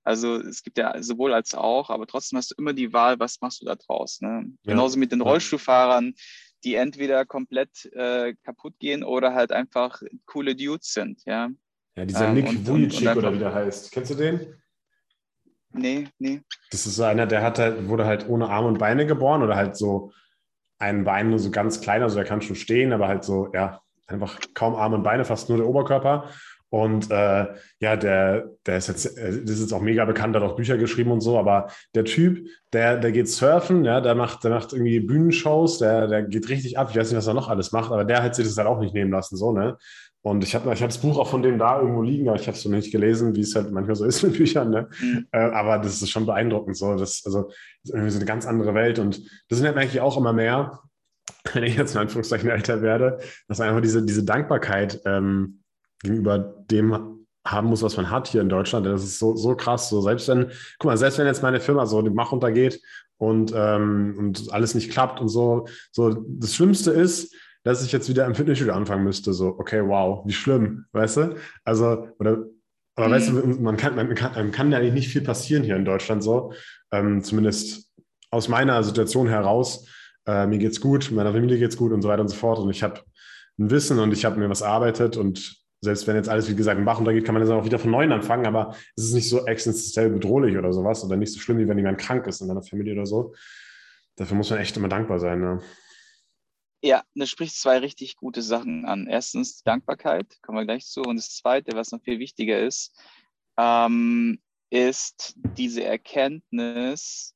[0.03, 3.41] Also es gibt ja sowohl als auch, aber trotzdem hast du immer die Wahl, was
[3.43, 4.21] machst du da draus.
[4.23, 4.47] Ne?
[4.63, 4.73] Ja.
[4.73, 6.15] Genauso mit den Rollstuhlfahrern,
[6.65, 11.49] die entweder komplett äh, kaputt gehen oder halt einfach coole Dudes sind, ja.
[11.97, 13.91] Ja, dieser ähm, Nick Vujicic oder wie der heißt.
[13.93, 14.55] Kennst du den?
[15.73, 16.43] Nee, nee.
[16.71, 19.57] Das ist so einer, der hat halt, wurde halt ohne Arme und Beine geboren oder
[19.57, 20.13] halt so
[20.79, 23.83] ein Bein nur so ganz klein, also er kann schon stehen, aber halt so, ja,
[24.07, 26.31] einfach kaum Arme und Beine, fast nur der Oberkörper.
[26.71, 27.47] Und äh,
[27.81, 30.79] ja, der, der ist jetzt, äh, das ist jetzt auch mega bekannt, hat auch Bücher
[30.79, 34.73] geschrieben und so, aber der Typ, der, der geht surfen, ja, der macht, der macht
[34.73, 36.89] irgendwie Bühnenshows, der, der geht richtig ab.
[36.91, 38.81] Ich weiß nicht, was er noch alles macht, aber der hat sich das halt auch
[38.81, 39.77] nicht nehmen lassen, so, ne?
[40.23, 42.47] Und ich habe ich hab das Buch auch von dem da irgendwo liegen, aber ich
[42.47, 44.71] habe es so nicht gelesen, wie es halt manchmal so ist mit Büchern.
[44.71, 44.89] Ne?
[45.01, 45.27] Mhm.
[45.33, 46.77] Äh, aber das ist schon beeindruckend.
[46.77, 46.95] So.
[46.95, 47.55] Das, also, das
[47.85, 48.99] ist irgendwie so eine ganz andere Welt.
[48.99, 50.81] Und das sind halt eigentlich auch immer mehr,
[51.55, 55.60] wenn ich jetzt in Anführungszeichen älter werde, dass einfach diese, diese Dankbarkeit ähm,
[56.03, 58.87] gegenüber dem haben muss, was man hat hier in Deutschland.
[58.87, 59.89] Das ist so, so krass.
[59.89, 62.81] So selbst wenn, guck mal, selbst wenn jetzt meine Firma so den Mach untergeht
[63.17, 68.09] und, ähm, und alles nicht klappt und so, so das Schlimmste ist, dass ich jetzt
[68.09, 69.33] wieder im Fitnessstudio anfangen müsste.
[69.33, 71.37] So, okay, wow, wie schlimm, weißt du?
[71.65, 72.45] Also, oder,
[72.97, 73.13] aber mhm.
[73.13, 75.85] weißt du, man kann, man kann, man kann ja eigentlich nicht viel passieren hier in
[75.85, 76.53] Deutschland so.
[76.93, 77.91] Ähm, zumindest
[78.31, 79.87] aus meiner Situation heraus.
[80.27, 82.59] Äh, mir geht's gut, meiner Familie geht's gut und so weiter und so fort.
[82.59, 83.01] Und ich habe
[83.59, 86.79] ein Wissen und ich habe mir was erarbeitet und selbst wenn jetzt alles, wie gesagt,
[86.79, 89.29] im Bach untergeht, kann man jetzt auch wieder von neuem anfangen, aber es ist nicht
[89.29, 92.49] so existenziell bedrohlich oder sowas oder nicht so schlimm, wie wenn jemand krank ist in
[92.49, 93.35] deiner Familie oder so.
[94.17, 95.41] Dafür muss man echt immer dankbar sein.
[95.41, 95.63] Ne?
[96.83, 99.07] Ja, da spricht zwei richtig gute Sachen an.
[99.07, 101.03] Erstens Dankbarkeit, kommen wir gleich zu.
[101.03, 102.95] Und das Zweite, was noch viel wichtiger ist,
[103.59, 104.39] ähm,
[104.69, 107.35] ist diese Erkenntnis,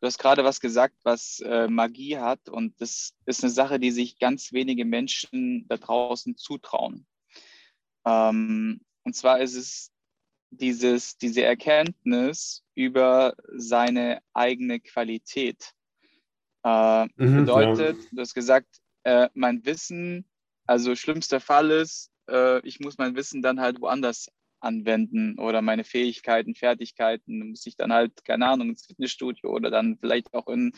[0.00, 3.92] du hast gerade was gesagt, was äh, Magie hat und das ist eine Sache, die
[3.92, 7.06] sich ganz wenige Menschen da draußen zutrauen.
[8.06, 9.90] Ähm, und zwar ist es
[10.50, 15.72] dieses, diese Erkenntnis über seine eigene Qualität.
[16.64, 18.08] Äh, mhm, bedeutet, ja.
[18.12, 18.68] du hast gesagt,
[19.04, 20.28] äh, mein Wissen,
[20.66, 24.28] also schlimmster Fall ist, äh, ich muss mein Wissen dann halt woanders
[24.60, 29.98] anwenden oder meine Fähigkeiten, Fertigkeiten, muss ich dann halt, keine Ahnung, ins Fitnessstudio oder dann
[29.98, 30.72] vielleicht auch in,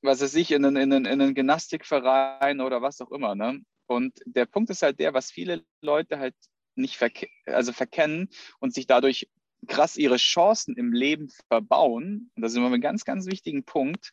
[0.00, 3.36] was weiß ich, in einen, in einen, in einen Gymnastikverein oder was auch immer.
[3.36, 3.62] Ne?
[3.86, 6.34] Und der Punkt ist halt der, was viele Leute halt
[6.74, 9.28] nicht verke also verkennen und sich dadurch
[9.68, 14.10] krass ihre Chancen im Leben verbauen, und das ist immer ein ganz, ganz wichtigen Punkt,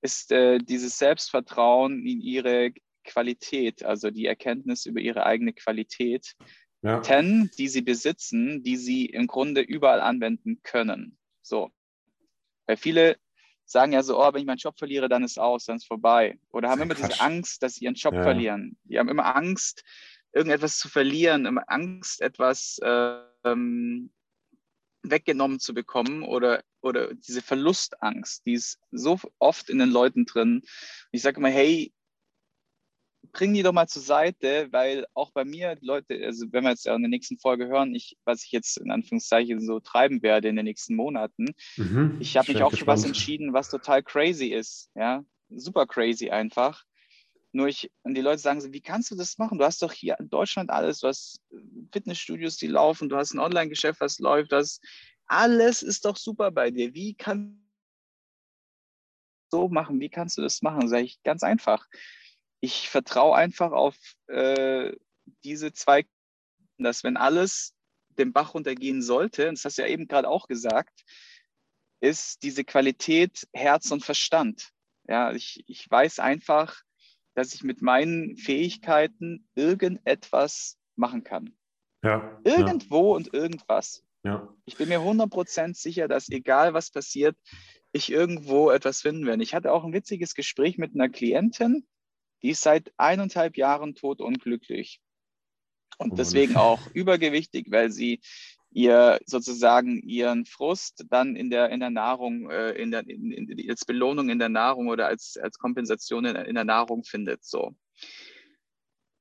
[0.00, 2.72] ist äh, dieses Selbstvertrauen in ihre
[3.04, 6.34] Qualität, also die Erkenntnis über ihre eigene Qualität,
[6.82, 7.00] ja.
[7.00, 11.18] Ten, die sie besitzen, die sie im Grunde überall anwenden können.
[11.42, 11.70] So.
[12.66, 13.16] Weil viele
[13.70, 16.38] sagen ja so, oh, wenn ich meinen Job verliere, dann ist aus, dann ist vorbei.
[16.50, 17.10] Oder haben immer Quatsch.
[17.12, 18.22] diese Angst, dass sie ihren Job ja.
[18.22, 18.76] verlieren.
[18.84, 19.84] Die haben immer Angst,
[20.32, 24.10] irgendetwas zu verlieren, immer Angst, etwas ähm,
[25.02, 30.62] weggenommen zu bekommen oder, oder diese Verlustangst, die ist so oft in den Leuten drin.
[31.12, 31.92] Ich sage immer, hey,
[33.32, 36.86] bring die doch mal zur Seite, weil auch bei mir, Leute, also wenn wir jetzt
[36.86, 40.56] in der nächsten Folge hören, ich, was ich jetzt in Anführungszeichen so treiben werde in
[40.56, 42.78] den nächsten Monaten, mhm, ich habe mich auch gespannt.
[42.78, 46.84] für was entschieden, was total crazy ist, ja, super crazy einfach.
[47.52, 49.58] Nur ich, und die Leute sagen so, wie kannst du das machen?
[49.58, 51.40] Du hast doch hier in Deutschland alles, du hast
[51.92, 54.80] Fitnessstudios, die laufen, du hast ein Online-Geschäft, was läuft, das
[55.26, 56.94] alles ist doch super bei dir.
[56.94, 57.56] Wie kannst
[59.50, 60.00] du so machen?
[60.00, 60.88] Wie kannst du das machen?
[60.88, 61.86] Sag ich ganz einfach.
[62.60, 64.92] Ich vertraue einfach auf äh,
[65.44, 66.04] diese zwei,
[66.78, 67.74] dass wenn alles
[68.18, 71.04] den Bach runtergehen sollte, und das hast du ja eben gerade auch gesagt,
[72.00, 74.70] ist diese Qualität Herz und Verstand.
[75.08, 76.82] Ja, ich, ich weiß einfach,
[77.34, 81.56] dass ich mit meinen Fähigkeiten irgendetwas machen kann.
[82.02, 83.16] Ja, Irgendwo ja.
[83.16, 84.04] und irgendwas.
[84.24, 84.52] Ja.
[84.66, 87.36] Ich bin mir 100% sicher, dass egal was passiert,
[87.92, 89.42] ich irgendwo etwas finden werde.
[89.42, 91.86] Ich hatte auch ein witziges Gespräch mit einer Klientin,
[92.42, 95.00] die ist seit eineinhalb Jahren tot und glücklich.
[95.98, 98.20] Und oh deswegen auch übergewichtig, weil sie
[98.70, 103.70] ihr sozusagen ihren Frust dann in der, in der Nahrung, äh, in der, in, in,
[103.70, 107.44] als Belohnung in der Nahrung oder als, als Kompensation in, in der Nahrung findet.
[107.44, 107.74] So.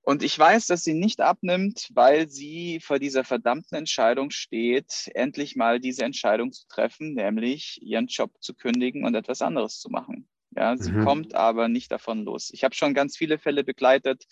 [0.01, 5.55] Und ich weiß, dass sie nicht abnimmt, weil sie vor dieser verdammten Entscheidung steht, endlich
[5.55, 10.29] mal diese Entscheidung zu treffen, nämlich ihren Job zu kündigen und etwas anderes zu machen.
[10.57, 11.05] Ja, sie mhm.
[11.05, 12.49] kommt aber nicht davon los.
[12.51, 14.25] Ich habe schon ganz viele Fälle begleitet,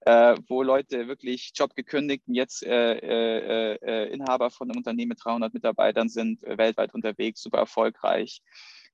[0.00, 5.10] äh, wo Leute wirklich Job gekündigt und jetzt äh, äh, äh Inhaber von einem Unternehmen
[5.10, 8.42] mit 300 Mitarbeitern sind, äh, weltweit unterwegs, super erfolgreich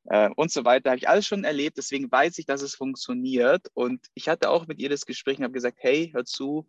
[0.04, 0.90] äh, und so weiter.
[0.90, 3.68] Habe ich alles schon erlebt, deswegen weiß ich, dass es funktioniert.
[3.72, 6.66] Und ich hatte auch mit ihr das Gespräch und habe gesagt, hey, hör zu.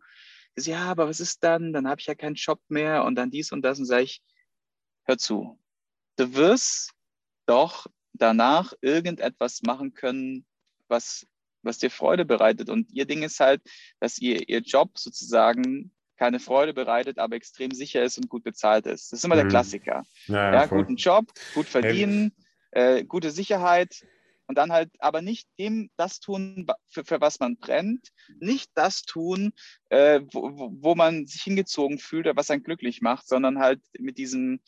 [0.54, 1.74] Sie, ja, aber was ist dann?
[1.74, 3.78] Dann habe ich ja keinen Job mehr und dann dies und das.
[3.78, 4.22] Und sage ich,
[5.04, 5.58] hör zu.
[6.16, 6.92] Du wirst
[7.44, 7.86] doch
[8.18, 10.46] danach irgendetwas machen können,
[10.88, 11.26] was
[11.62, 12.70] was dir Freude bereitet.
[12.70, 13.60] Und ihr Ding ist halt,
[13.98, 18.86] dass ihr ihr Job sozusagen keine Freude bereitet, aber extrem sicher ist und gut bezahlt
[18.86, 19.12] ist.
[19.12, 19.40] Das ist immer mhm.
[19.40, 20.02] der Klassiker.
[20.26, 22.32] Ja, ja, ja guten Job, gut verdienen,
[22.70, 24.06] äh, gute Sicherheit
[24.46, 29.02] und dann halt aber nicht dem das tun, für, für was man brennt, nicht das
[29.02, 29.52] tun,
[29.90, 34.18] äh, wo, wo man sich hingezogen fühlt oder was einen glücklich macht, sondern halt mit
[34.18, 34.60] diesem,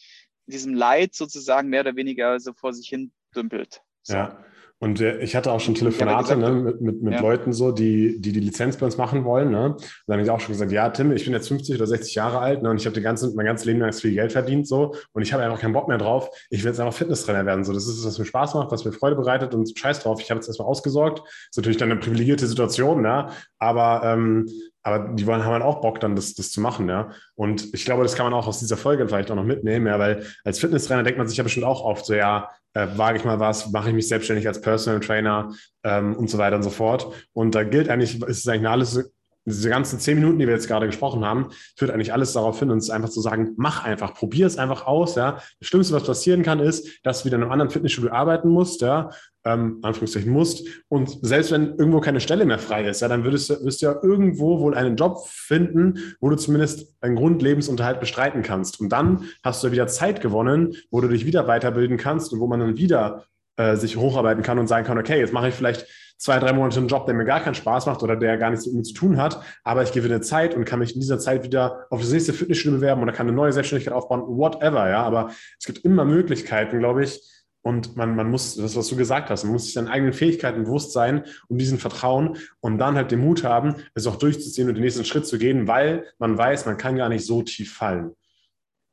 [0.46, 3.82] diesem Leid sozusagen mehr oder weniger so vor sich hin dümpelt.
[4.02, 4.14] So.
[4.14, 4.38] Ja,
[4.80, 7.20] und äh, ich hatte auch schon Telefonate gesagt, ne, mit, mit, mit ja.
[7.20, 9.50] Leuten so, die, die die Lizenz bei uns machen wollen.
[9.50, 9.70] Ne?
[9.70, 12.14] Und dann habe ich auch schon gesagt, ja, Tim, ich bin jetzt 50 oder 60
[12.14, 14.94] Jahre alt ne, und ich habe ganze, mein ganzes Leben lang viel Geld verdient so
[15.12, 16.30] und ich habe einfach keinen Bock mehr drauf.
[16.50, 17.64] Ich will jetzt einfach Fitnesstrainer werden.
[17.64, 20.20] So, das ist es, was mir Spaß macht, was mir Freude bereitet und scheiß drauf.
[20.20, 21.18] Ich habe jetzt erstmal ausgesorgt.
[21.18, 23.30] Das ist natürlich dann eine privilegierte Situation, ne?
[23.58, 24.46] aber ähm,
[24.84, 27.10] aber die wollen, haben halt auch Bock, dann das, das zu machen, ja.
[27.34, 29.98] Und ich glaube, das kann man auch aus dieser Folge vielleicht auch noch mitnehmen, ja,
[29.98, 33.24] weil als Fitnesstrainer denkt man sich ja bestimmt auch oft so, ja, äh, wage ich
[33.24, 35.52] mal was, mache ich mich selbstständig als Personal Trainer
[35.84, 37.28] ähm, und so weiter und so fort.
[37.32, 39.12] Und da gilt eigentlich, ist es eigentlich eine alles
[39.48, 42.70] diese ganzen zehn Minuten, die wir jetzt gerade gesprochen haben, führt eigentlich alles darauf hin,
[42.70, 45.14] uns einfach zu sagen, mach einfach, probier es einfach aus.
[45.14, 45.40] Ja.
[45.60, 48.80] Das Schlimmste, was passieren kann, ist, dass du wieder in einem anderen Fitnessstudio arbeiten musst,
[48.82, 49.10] ja,
[49.44, 50.66] ähm, Anführungszeichen musst.
[50.88, 53.96] Und selbst wenn irgendwo keine Stelle mehr frei ist, ja, dann würdest, wirst du ja
[54.02, 58.80] irgendwo wohl einen Job finden, wo du zumindest einen Grundlebensunterhalt bestreiten kannst.
[58.80, 62.46] Und dann hast du wieder Zeit gewonnen, wo du dich wieder weiterbilden kannst und wo
[62.46, 63.24] man dann wieder
[63.58, 66.78] äh, sich hocharbeiten kann und sagen kann, okay, jetzt mache ich vielleicht zwei, drei Monate
[66.78, 68.94] einen Job, der mir gar keinen Spaß macht oder der gar nichts mit mir zu
[68.94, 72.10] tun hat, aber ich gewinne Zeit und kann mich in dieser Zeit wieder auf das
[72.10, 76.04] nächste Fitnessstudio bewerben oder kann eine neue Selbstständigkeit aufbauen, whatever, ja, aber es gibt immer
[76.04, 77.20] Möglichkeiten, glaube ich,
[77.62, 80.64] und man, man muss, das, was du gesagt hast, man muss sich seinen eigenen Fähigkeiten
[80.64, 84.74] bewusst sein und diesen Vertrauen und dann halt den Mut haben, es auch durchzuziehen und
[84.74, 88.12] den nächsten Schritt zu gehen, weil man weiß, man kann gar nicht so tief fallen.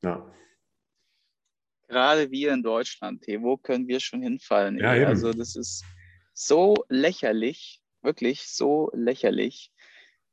[0.04, 0.26] Ja.
[1.88, 4.80] Gerade wir in Deutschland, wo können wir schon hinfallen?
[4.80, 4.92] Ja.
[5.08, 5.84] Also das ist
[6.34, 9.72] so lächerlich, wirklich so lächerlich.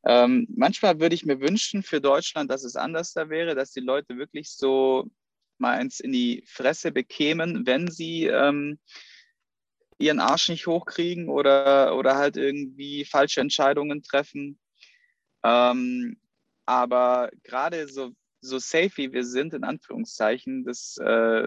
[0.05, 3.81] Ähm, manchmal würde ich mir wünschen für Deutschland, dass es anders da wäre, dass die
[3.81, 5.09] Leute wirklich so
[5.59, 8.81] mal eins in die Fresse bekämen, wenn sie ähm,
[9.99, 14.59] ihren Arsch nicht hochkriegen oder, oder halt irgendwie falsche Entscheidungen treffen.
[15.45, 16.17] Ähm,
[16.67, 18.13] aber gerade so,
[18.43, 21.47] so safe wie wir sind, in Anführungszeichen, das, äh,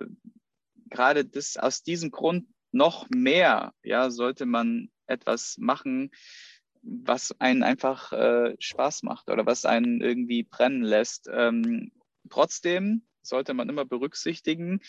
[0.89, 6.11] gerade das aus diesem Grund noch mehr, ja, sollte man etwas machen,
[6.81, 11.29] was einen einfach äh, Spaß macht oder was einen irgendwie brennen lässt.
[11.31, 11.91] Ähm,
[12.29, 14.81] trotzdem sollte man immer berücksichtigen,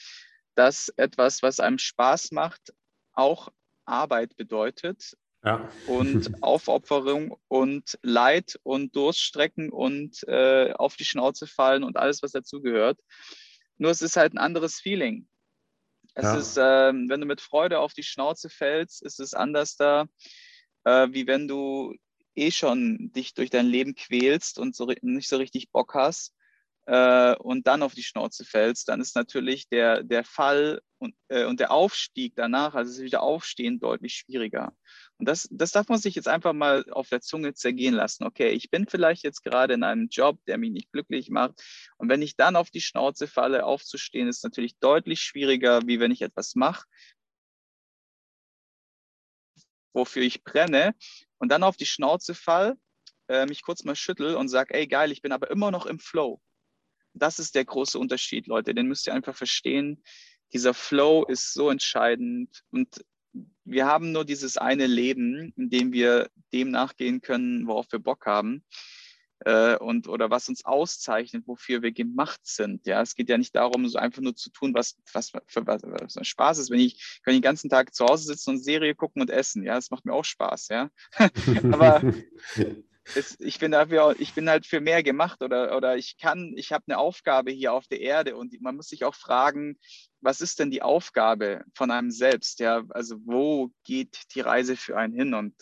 [0.55, 2.75] dass etwas, was einem Spaß macht,
[3.13, 3.51] auch
[3.85, 5.17] Arbeit bedeutet
[5.47, 5.69] ja.
[5.87, 12.33] und Aufopferung und Leid und Durststrecken und äh, auf die Schnauze fallen und alles, was
[12.33, 12.99] dazugehört.
[13.79, 15.29] Nur es ist halt ein anderes Feeling.
[16.15, 16.37] Es ja.
[16.37, 20.07] ist, ähm, wenn du mit Freude auf die Schnauze fällst, ist es anders da,
[20.85, 21.95] äh, wie wenn du
[22.35, 26.35] eh schon dich durch dein Leben quälst und so, nicht so richtig Bock hast
[26.87, 31.45] äh, und dann auf die Schnauze fällst, dann ist natürlich der, der Fall und, äh,
[31.45, 34.75] und der Aufstieg danach, also wieder Aufstehen, deutlich schwieriger.
[35.19, 38.25] Und das, das darf man sich jetzt einfach mal auf der Zunge zergehen lassen.
[38.25, 41.63] Okay, ich bin vielleicht jetzt gerade in einem Job, der mich nicht glücklich macht.
[41.97, 46.11] Und wenn ich dann auf die Schnauze falle, aufzustehen, ist natürlich deutlich schwieriger, wie wenn
[46.11, 46.87] ich etwas mache,
[49.95, 50.95] wofür ich brenne
[51.39, 52.77] und dann auf die Schnauze fall,
[53.29, 55.99] äh, mich kurz mal schüttel und sage, ey geil, ich bin aber immer noch im
[55.99, 56.41] Flow.
[57.15, 58.75] Das ist der große Unterschied, Leute.
[58.75, 60.03] Den müsst ihr einfach verstehen.
[60.53, 63.03] Dieser Flow ist so entscheidend und
[63.65, 68.27] wir haben nur dieses eine Leben, in dem wir dem nachgehen können, worauf wir Bock
[68.27, 68.63] haben
[69.41, 72.87] äh, und oder was uns auszeichnet, wofür wir gemacht sind.
[72.87, 75.83] Ja, es geht ja nicht darum, so einfach nur zu tun, was was für was,
[75.83, 76.71] was Spaß ist.
[76.71, 79.75] Wenn ich kann den ganzen Tag zu Hause sitzen und Serie gucken und essen, ja,
[79.75, 80.91] das macht mir auch Spaß, ja.
[81.73, 82.03] Aber
[83.15, 86.73] es, ich, bin dafür, ich bin halt für mehr gemacht oder, oder ich kann, ich
[86.73, 89.79] habe eine Aufgabe hier auf der Erde und man muss sich auch fragen,
[90.21, 92.59] was ist denn die Aufgabe von einem selbst?
[92.59, 95.35] Ja, also wo geht die Reise für einen hin?
[95.35, 95.55] Und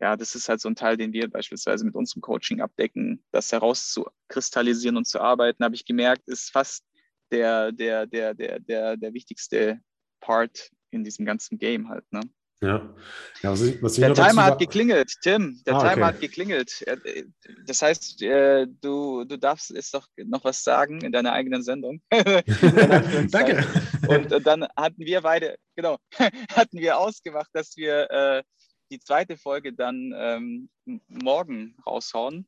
[0.00, 3.52] ja, das ist halt so ein Teil, den wir beispielsweise mit unserem Coaching abdecken, das
[3.52, 6.84] herauszukristallisieren und zu arbeiten, habe ich gemerkt, ist fast
[7.30, 9.80] der, der, der, der, der, der wichtigste
[10.20, 12.04] Part in diesem ganzen Game halt.
[12.12, 12.20] Ne?
[12.62, 12.94] Ja.
[13.42, 15.60] ja was ich, was der Timer hat geklingelt, Tim.
[15.66, 16.04] Der ah, Timer okay.
[16.04, 16.82] hat geklingelt.
[16.86, 17.24] Äh,
[17.66, 22.00] das heißt, äh, du, du darfst jetzt doch noch was sagen in deiner eigenen Sendung.
[22.10, 23.66] Danke.
[24.08, 25.98] Und dann hatten wir beide, genau,
[26.54, 28.42] hatten wir ausgemacht, dass wir äh,
[28.90, 30.68] die zweite Folge dann ähm,
[31.08, 32.46] morgen raushauen.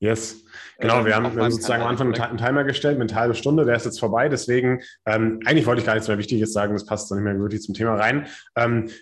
[0.00, 0.44] Yes,
[0.78, 1.04] genau.
[1.04, 3.64] Wir haben, wir haben sozusagen am Anfang einen Timer gestellt mit einer halben Stunde.
[3.64, 4.28] Der ist jetzt vorbei.
[4.28, 6.72] Deswegen, ähm, eigentlich wollte ich gar nichts mehr Wichtiges sagen.
[6.72, 8.28] Das passt dann nicht mehr wirklich zum Thema rein.
[8.54, 8.92] Ähm, äh,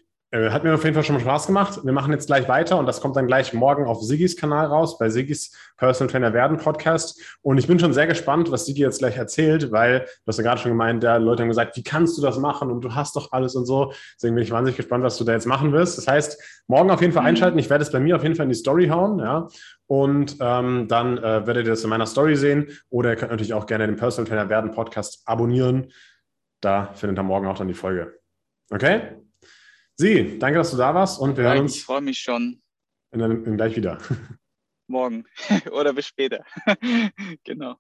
[0.51, 1.81] hat mir auf jeden Fall schon mal Spaß gemacht.
[1.85, 4.99] Wir machen jetzt gleich weiter und das kommt dann gleich morgen auf Sigis Kanal raus,
[4.99, 7.39] bei Sigis Personal Trainer werden Podcast.
[7.43, 10.45] Und ich bin schon sehr gespannt, was Sigi jetzt gleich erzählt, weil du hast ja
[10.45, 13.17] gerade schon gemeint, der Leute haben gesagt, wie kannst du das machen und du hast
[13.17, 13.93] doch alles und so.
[14.17, 15.99] Deswegen bin ich wahnsinnig gespannt, was du da jetzt machen wirst.
[15.99, 17.29] Das heißt, morgen auf jeden Fall mhm.
[17.29, 17.59] einschalten.
[17.59, 19.49] Ich werde es bei mir auf jeden Fall in die Story hauen, ja.
[19.87, 22.69] Und ähm, dann äh, werdet ihr das in meiner Story sehen.
[22.91, 25.93] Oder ihr könnt natürlich auch gerne den Personal Trainer werden Podcast abonnieren.
[26.61, 28.19] Da findet ihr morgen auch dann die Folge.
[28.71, 29.26] Okay?
[29.99, 31.77] Sie, danke, dass du da warst und wir ja, hören uns.
[31.77, 32.63] Ich freue mich schon.
[33.13, 33.99] In, in, gleich wieder.
[34.89, 35.25] Morgen
[35.73, 36.45] oder bis später.
[37.45, 37.77] genau.